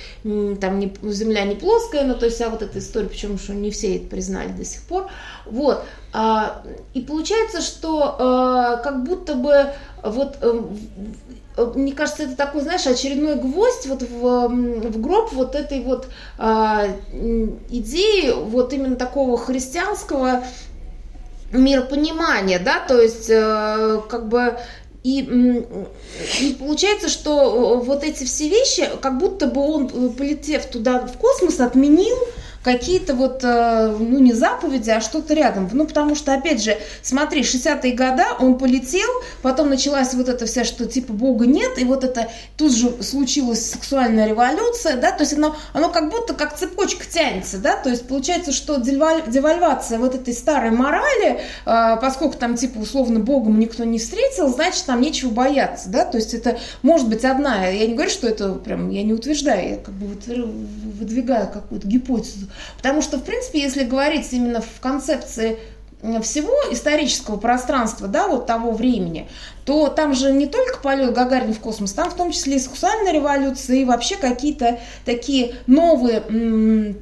[0.60, 3.72] там, не, Земля не плоская, ну, то есть, а вот эта история, почему что не
[3.72, 5.08] все это признали до сих пор,
[5.46, 5.84] вот.
[6.14, 6.62] А,
[6.94, 9.68] и получается, что э, как будто бы
[10.04, 10.62] вот э,
[11.58, 16.08] Э, мне кажется, это такой, знаешь, очередной гвоздь вот в, в гроб вот этой вот
[16.38, 16.88] а,
[17.70, 20.44] идеи вот именно такого христианского
[21.52, 24.58] миропонимания, да, то есть э, как бы
[25.04, 25.20] и,
[26.40, 31.60] и получается, что вот эти все вещи, как будто бы он, полетев туда в космос,
[31.60, 32.16] отменил
[32.64, 35.70] какие-то вот, э, ну, не заповеди, а что-то рядом.
[35.72, 39.10] Ну, потому что, опять же, смотри, 60-е годы он полетел,
[39.42, 43.72] потом началась вот эта вся, что типа Бога нет, и вот это тут же случилась
[43.72, 48.08] сексуальная революция, да, то есть оно, оно как будто как цепочка тянется, да, то есть
[48.08, 54.00] получается, что девальвация вот этой старой морали, э, поскольку там типа условно Богом никто не
[54.00, 58.12] встретил, значит, там нечего бояться, да, то есть это может быть одна, я не говорю,
[58.12, 63.24] что это прям, я не утверждаю, я как бы выдвигаю какую-то гипотезу, Потому что, в
[63.24, 65.60] принципе, если говорить именно в концепции
[66.22, 69.30] всего исторического пространства, да, вот того времени,
[69.66, 73.14] то там же не только полет Гагарина в космос, там в том числе и сексуальная
[73.14, 76.96] революция, и вообще какие-то такие новые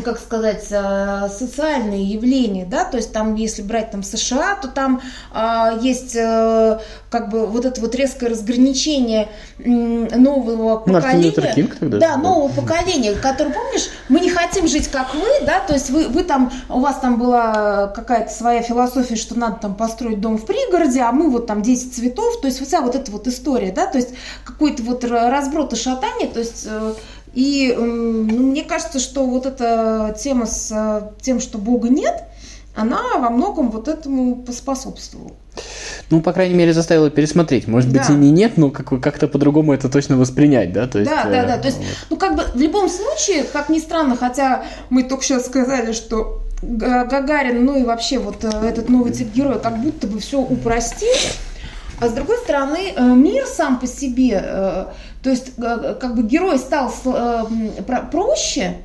[0.00, 5.02] как сказать, э, социальные явления, да, то есть там, если брать там США, то там
[5.32, 9.28] а, есть а, как бы вот это вот резкое разграничение
[9.58, 11.52] нового поколения.
[11.54, 15.74] Кинг тогда, да, нового поколения, который, помнишь, мы не хотим жить как вы, да, то
[15.74, 20.20] есть вы, вы там, у вас там была какая-то своя философия, что надо там построить
[20.20, 23.26] дом в пригороде, а мы вот там 10 цветов, то есть вся вот эта вот
[23.26, 24.10] история, да, то есть
[24.44, 26.94] какой-то вот разброд и шатание, то есть э,
[27.34, 32.24] и ну, мне кажется, что вот эта тема с э, тем, что Бога нет,
[32.74, 35.32] она во многом вот этому поспособствовала.
[36.10, 37.66] Ну, по крайней мере, заставила пересмотреть.
[37.68, 38.12] Может быть, да.
[38.12, 40.86] и не нет, но как, как-то по-другому это точно воспринять, да?
[40.86, 41.58] То есть, да, да, да.
[41.58, 41.86] То есть, вот.
[42.10, 46.42] ну, как бы в любом случае, как ни странно, хотя мы только сейчас сказали, что
[46.62, 51.08] Гагарин, ну и вообще вот э, этот новый тип героя, как будто бы все упростил,
[52.00, 54.84] а с другой стороны, э, мир сам по себе, э,
[55.22, 56.92] то есть э, как бы герой стал
[58.10, 58.76] проще,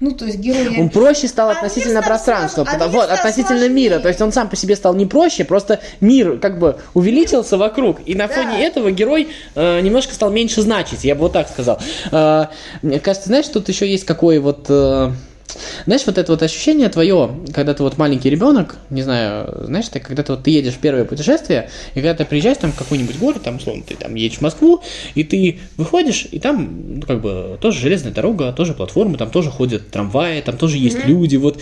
[0.00, 0.76] ну, то есть герой...
[0.78, 3.90] Он проще стал а относительно пространства, а вот, относительно сложнее.
[3.90, 3.98] мира.
[4.00, 7.98] То есть он сам по себе стал не проще, просто мир как бы увеличился вокруг.
[8.04, 8.34] И на да.
[8.34, 11.78] фоне этого герой э, немножко стал меньше значить, я бы вот так сказал.
[12.10, 12.46] Э,
[12.82, 14.66] мне кажется, знаешь, тут еще есть какой вот...
[14.68, 15.12] Э,
[15.86, 20.00] знаешь, вот это вот ощущение твое, когда ты вот маленький ребенок, не знаю, знаешь, ты
[20.00, 23.18] когда ты вот ты едешь в первое путешествие, и когда ты приезжаешь там в какой-нибудь
[23.18, 24.82] город, там, условно, ты там едешь в Москву,
[25.14, 29.50] и ты выходишь, и там, ну, как бы, тоже железная дорога, тоже платформы, там тоже
[29.50, 31.08] ходят трамваи, там тоже есть mm-hmm.
[31.08, 31.60] люди, вот.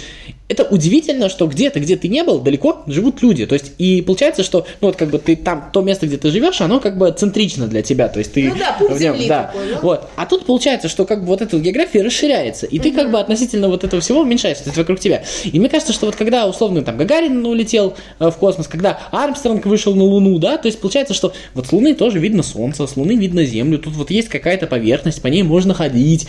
[0.49, 4.43] Это удивительно, что где-то, где ты не был, далеко живут люди, то есть, и получается,
[4.43, 7.11] что, ну, вот, как бы, ты там, то место, где ты живешь, оно, как бы,
[7.13, 8.49] центрично для тебя, то есть, ты...
[8.49, 9.45] Ну да, путь земли да.
[9.45, 9.81] Такой, да?
[9.81, 10.09] Вот.
[10.17, 12.83] А тут получается, что, как бы, вот эта география расширяется, и mm-hmm.
[12.83, 15.23] ты, как бы, относительно вот этого всего уменьшается, то есть вокруг тебя.
[15.45, 19.67] И мне кажется, что вот когда, условно, там, Гагарин улетел э, в космос, когда Армстронг
[19.67, 22.97] вышел на Луну, да, то есть получается, что вот с Луны тоже видно Солнце, с
[22.97, 26.27] Луны видно Землю, тут вот есть какая-то поверхность, по ней можно ходить.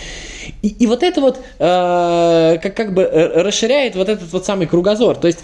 [0.62, 4.68] И, и вот это вот э, как, как бы э, расширяет вот этот вот самый
[4.68, 5.16] кругозор.
[5.16, 5.39] То есть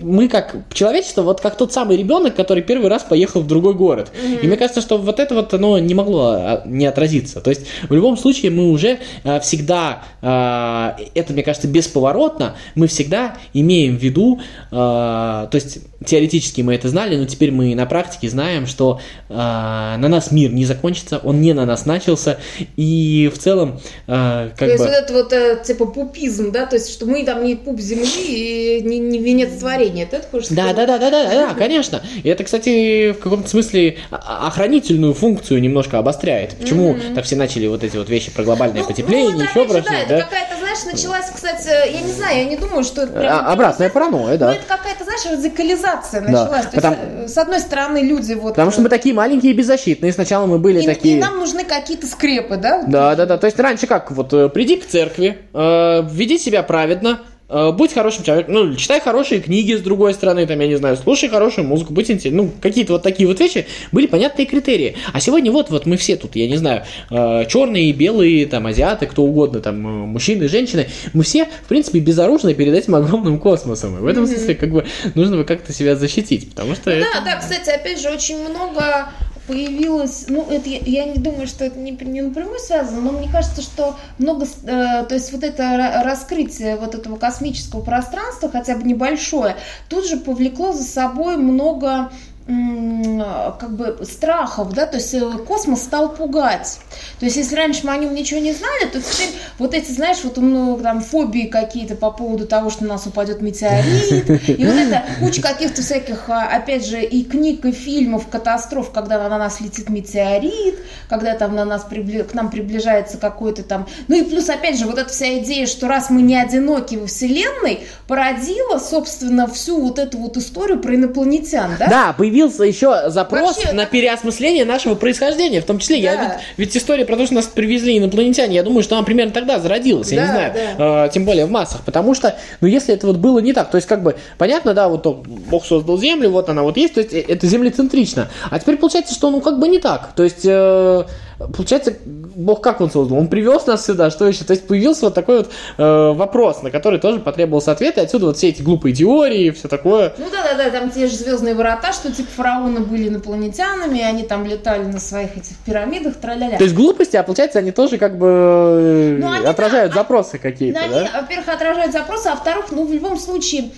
[0.00, 4.12] мы как человечество, вот как тот самый ребенок, который первый раз поехал в другой город.
[4.12, 4.40] Mm-hmm.
[4.42, 7.40] И мне кажется, что вот это вот оно не могло а, не отразиться.
[7.40, 12.86] То есть в любом случае мы уже э, всегда, э, это мне кажется бесповоротно, мы
[12.86, 17.86] всегда имеем в виду, э, то есть теоретически мы это знали, но теперь мы на
[17.86, 22.38] практике знаем, что э, на нас мир не закончится, он не на нас начался,
[22.76, 24.70] и в целом э, как то бы...
[24.72, 27.80] есть вот это вот э, типа пупизм, да, то есть что мы там не пуп
[27.80, 32.02] земли и не, не венец творения, это хочешь да, да, да, да, да, да, конечно.
[32.22, 36.56] И это, кстати, в каком-то смысле охранительную функцию немножко обостряет.
[36.56, 37.14] Почему mm-hmm.
[37.14, 39.90] так все начали вот эти вот вещи про глобальное ну, потепление, ну, еще про да,
[39.90, 39.98] да?
[39.98, 43.32] Это какая-то, знаешь, началась, кстати, я не знаю, я не думаю, что это прям...
[43.32, 44.48] А, обратная паранойя, да.
[44.48, 46.64] Ну, это какая-то, знаешь, радикализация радикализация началась.
[46.64, 46.70] Да.
[46.72, 46.96] Потому...
[47.22, 48.50] есть, с одной стороны, люди вот...
[48.50, 50.12] Потому что мы такие маленькие и беззащитные.
[50.12, 51.18] Сначала мы были и, такие...
[51.18, 52.82] И нам нужны какие-то скрепы, да?
[52.86, 53.38] Да, да, да.
[53.38, 54.10] То есть раньше как?
[54.10, 59.00] Вот э, приди к церкви, э, веди себя праведно, Э, будь хорошим человеком, ну, читай
[59.00, 62.52] хорошие книги, с другой стороны, там, я не знаю, слушай хорошую музыку, будь интересным, ну,
[62.60, 64.96] какие-то вот такие вот вещи были понятные критерии.
[65.12, 69.06] А сегодня вот, вот мы все тут, я не знаю, э, черные, белые, там, азиаты,
[69.06, 73.98] кто угодно, там, э, мужчины, женщины, мы все, в принципе, безоружны перед этим огромным космосом.
[73.98, 74.28] И в этом mm-hmm.
[74.28, 76.90] смысле, как бы, нужно бы как-то себя защитить, потому что...
[76.90, 77.06] Ну, это...
[77.14, 79.08] Да, да, кстати, опять же, очень много
[79.46, 83.28] появилась, ну, это я, я не думаю, что это не, не напрямую связано, но мне
[83.30, 88.82] кажется, что много, э, то есть вот это раскрытие вот этого космического пространства, хотя бы
[88.82, 89.56] небольшое,
[89.88, 92.10] тут же повлекло за собой много
[92.46, 96.78] как бы страхов, да, то есть э, космос стал пугать.
[97.18, 100.18] То есть если раньше мы о нем ничего не знали, то теперь вот эти, знаешь,
[100.22, 104.74] вот много там фобии какие-то по поводу того, что на нас упадет метеорит, и вот
[104.74, 109.60] это куча каких-то всяких, а, опять же, и книг, и фильмов, катастроф, когда на нас
[109.60, 110.78] летит метеорит,
[111.08, 114.98] когда там на нас к нам приближается какой-то там, ну и плюс, опять же, вот
[114.98, 120.18] эта вся идея, что раз мы не одиноки во Вселенной, породила, собственно, всю вот эту
[120.18, 121.88] вот историю про инопланетян, да?
[121.88, 125.60] Да, появилась появился еще запрос Вообще, на переосмысление нашего происхождения.
[125.60, 126.02] В том числе, да.
[126.02, 129.32] я ведь, ведь история про то, что нас привезли инопланетяне, я думаю, что она примерно
[129.32, 131.06] тогда зародилась, да, я не знаю, да.
[131.06, 133.76] э, тем более в массах, потому что, ну, если это вот было не так, то
[133.76, 137.12] есть, как бы, понятно, да, вот Бог создал Землю, вот она вот есть, то есть,
[137.12, 138.28] э, это землецентрично.
[138.50, 141.04] А теперь получается, что, ну, как бы не так, то есть, э,
[141.38, 141.94] получается,
[142.36, 143.16] Бог как он создал?
[143.16, 144.44] Он привез нас сюда, что еще?
[144.44, 148.26] То есть появился вот такой вот э, вопрос, на который тоже потребовался ответ, и отсюда
[148.26, 150.12] вот все эти глупые теории, все такое.
[150.18, 154.84] Ну да-да-да, там те же звездные ворота, что типа фараоны были инопланетянами, они там летали
[154.84, 156.58] на своих этих пирамидах, траля-ля.
[156.58, 160.78] То есть глупости, а получается, они тоже как бы ну, они, отражают да, запросы какие-то,
[160.78, 160.98] ну, да?
[160.98, 163.70] Они, во-первых, отражают запросы, а во-вторых, ну, в любом случае,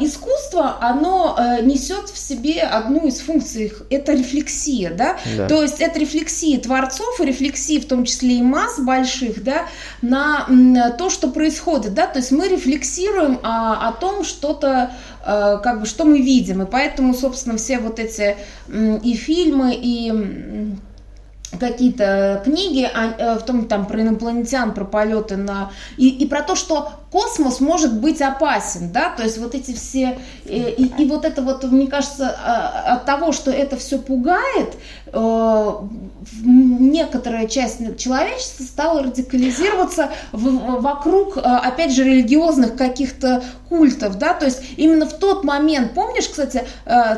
[0.00, 5.18] искусство, оно э, несет в себе одну из функций, это рефлексия, да?
[5.36, 9.66] да, то есть это рефлексия творцов и рефлексия в том числе и масс больших, да,
[10.00, 14.92] на то, что происходит, да, то есть мы рефлексируем о, о том, что-то,
[15.24, 18.36] э, как бы, что мы видим, и поэтому, собственно, все вот эти
[18.68, 20.72] и фильмы, и
[21.58, 26.42] какие-то книги, а, э, в том там про инопланетян, про полеты на и, и про
[26.42, 31.02] то, что космос может быть опасен, да, то есть вот эти все и, э, и,
[31.02, 34.74] и вот это вот мне кажется а, от того, что это все пугает,
[36.44, 44.62] некоторая часть человечества стала радикализироваться в, вокруг, опять же, религиозных каких-то культов, да, то есть
[44.76, 46.64] именно в тот момент, помнишь, кстати,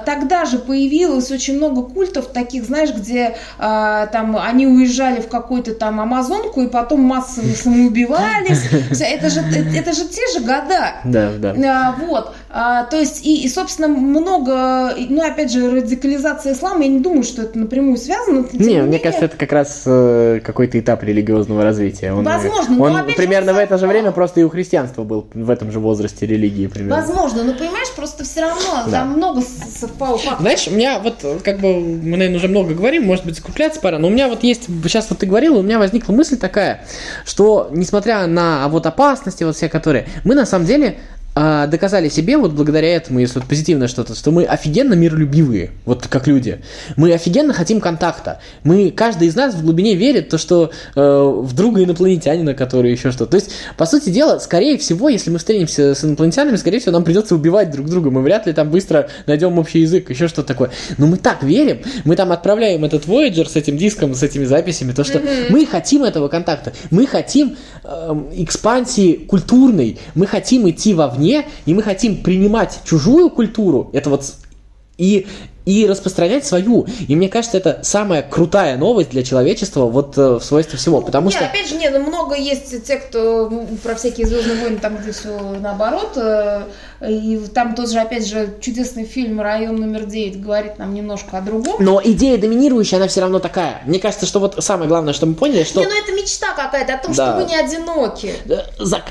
[0.04, 6.00] тогда же появилось очень много культов таких, знаешь, где там они уезжали в какую-то там
[6.00, 8.62] Амазонку и потом массово самоубивались.
[9.00, 10.94] Это же, это же те же года.
[11.04, 11.94] Да, да.
[12.06, 12.34] Вот.
[12.56, 17.24] А, то есть, и, и, собственно, много, ну, опять же, радикализация ислама, я не думаю,
[17.24, 18.46] что это напрямую связано.
[18.52, 18.82] Не, менее...
[18.84, 22.12] мне кажется, это как раз э, какой-то этап религиозного развития.
[22.12, 22.80] Он, Возможно.
[22.80, 25.72] Он но, примерно же, в это же время просто и у христианства был в этом
[25.72, 26.68] же возрасте религии.
[26.68, 27.02] Примерно.
[27.02, 29.00] Возможно, но понимаешь, просто все равно да.
[29.00, 30.42] там много совпало фактов.
[30.42, 33.98] Знаешь, у меня вот, как бы, мы, наверное, уже много говорим, может быть, закупляться пора,
[33.98, 36.84] но у меня вот есть, сейчас вот ты говорил, у меня возникла мысль такая,
[37.24, 40.98] что, несмотря на вот опасности, вот все которые, мы на самом деле
[41.36, 46.06] а, доказали себе вот благодаря этому, если вот позитивное что-то, что мы офигенно миролюбивые, вот
[46.06, 46.60] как люди.
[46.96, 48.38] Мы офигенно хотим контакта.
[48.62, 53.10] Мы, каждый из нас в глубине верит, то, что э, в друга инопланетянина, который еще
[53.10, 53.32] что-то.
[53.32, 57.02] То есть, по сути дела, скорее всего, если мы встретимся с инопланетянами, скорее всего, нам
[57.02, 58.10] придется убивать друг друга.
[58.10, 60.70] Мы вряд ли там быстро найдем общий язык, еще что-то такое.
[60.98, 64.92] Но мы так верим, мы там отправляем этот Voyager с этим диском, с этими записями,
[64.92, 65.46] то, что mm-hmm.
[65.50, 66.72] мы хотим этого контакта.
[66.90, 73.90] Мы хотим э, экспансии культурной, мы хотим идти вовне, и мы хотим принимать чужую культуру,
[73.92, 74.34] это вот
[74.96, 75.26] и
[75.64, 76.86] и распространять свою.
[77.08, 81.06] И мне кажется, это самая крутая новость для человечества вот э, в свойстве всего, ну,
[81.06, 81.46] потому не, что...
[81.46, 85.28] опять же, нет, ну, много есть тех, кто про всякие Звездные войны, там где все
[85.60, 86.62] наоборот, э,
[87.08, 91.76] и там тоже, опять же, чудесный фильм «Район номер 9» говорит нам немножко о другом.
[91.78, 93.82] Но идея доминирующая, она все равно такая.
[93.86, 95.80] Мне кажется, что вот самое главное, что мы поняли, что...
[95.80, 97.32] Не, ну это мечта какая-то о том, да.
[97.32, 98.34] что вы не одиноки.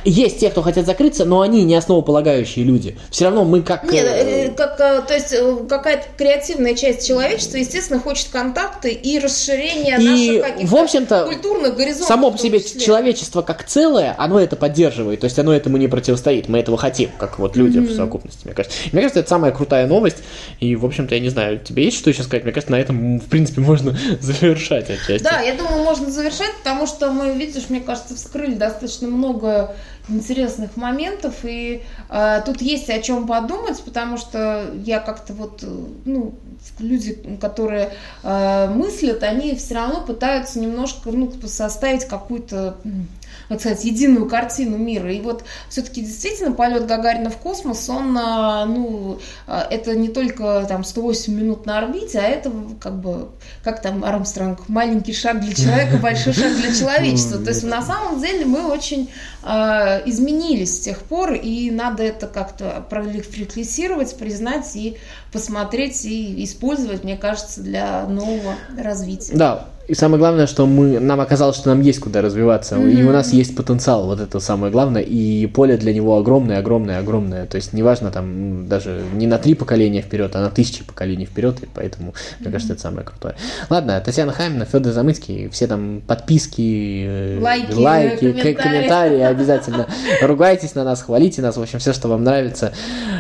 [0.05, 2.97] Есть те, кто хотят закрыться, но они не основополагающие люди.
[3.09, 3.83] Все равно мы как...
[3.91, 5.35] Нет, э, как, то есть
[5.67, 11.25] какая-то креативная креативная часть человечества, естественно, хочет контакты и расширения и, наших каких-то в общем-то,
[11.25, 12.07] культурных горизонтов.
[12.07, 16.49] Само по себе человечество как целое, оно это поддерживает, то есть оно этому не противостоит,
[16.49, 17.93] мы этого хотим, как вот люди mm-hmm.
[17.93, 18.77] в совокупности, мне кажется.
[18.91, 20.17] Мне кажется, это самая крутая новость,
[20.59, 22.43] и, в общем-то, я не знаю, тебе есть что еще сказать?
[22.43, 25.23] Мне кажется, на этом, в принципе, можно завершать отчасти.
[25.23, 29.75] Да, я думаю, можно завершать, потому что мы, видишь, мне кажется, вскрыли достаточно много
[30.09, 35.63] интересных моментов, и э, тут есть о чем подумать, потому что я как-то вот,
[36.05, 36.33] ну,
[36.79, 42.77] люди, которые э, мыслят, они все равно пытаются немножко, ну, составить какую-то
[43.53, 45.11] так сказать, единую картину мира.
[45.11, 50.65] И вот все-таки действительно полет Гагарина в космос, он, а, ну, а, это не только
[50.67, 53.29] там 108 минут на орбите, а это как бы,
[53.63, 57.39] как там Армстронг, маленький шаг для человека, большой шаг для человечества.
[57.39, 59.09] То есть на самом деле мы очень
[59.43, 59.47] э,
[60.05, 64.97] изменились с тех пор, и надо это как-то прорефлексировать, признать и
[65.31, 69.35] посмотреть и использовать, мне кажется, для нового развития.
[69.35, 72.91] Да, и самое главное, что мы, нам оказалось, что нам есть куда развиваться, mm-hmm.
[72.91, 76.99] и у нас есть потенциал, вот это самое главное, и поле для него огромное, огромное,
[76.99, 77.45] огромное.
[77.47, 81.61] То есть неважно там даже не на три поколения вперед, а на тысячи поколений вперед,
[81.63, 82.35] и поэтому, mm-hmm.
[82.39, 83.35] мне кажется, это самое крутое.
[83.69, 88.53] Ладно, Татьяна Хамина, Федор Замыцкий, все там подписки, э, лайки, лайки комментарии.
[88.53, 89.87] комментарии обязательно.
[90.21, 92.73] Ругайтесь на нас, хвалите нас, в общем, все, что вам нравится.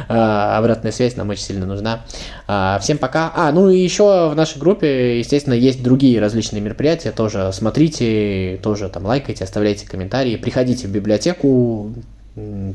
[0.07, 2.01] А, обратная связь нам очень сильно нужна.
[2.47, 3.31] А, всем пока.
[3.35, 8.59] А, ну и еще в нашей группе, естественно, есть другие различные различные мероприятия, тоже смотрите,
[8.61, 11.93] тоже там лайкайте, оставляйте комментарии, приходите в библиотеку,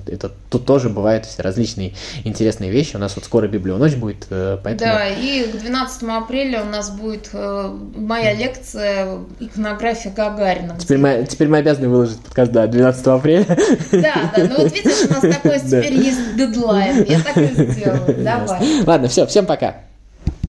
[0.06, 2.94] это тут тоже бывают все различные интересные вещи.
[2.94, 4.92] У нас вот скоро библионочь будет, э, поэтому...
[4.92, 10.76] Да, и к 12 апреля у нас будет э, моя лекция «Иконография Гагарина».
[10.78, 13.46] Теперь мы, теперь мы обязаны выложить подкаст, да, 12 апреля.
[13.90, 17.02] Да, да, ну вот видишь, у нас такой теперь есть дедлайн.
[17.02, 18.14] Я так и сделаю.
[18.24, 18.84] Давай.
[18.86, 19.87] Ладно, все, всем пока.